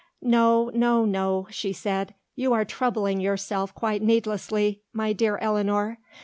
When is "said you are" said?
1.71-2.65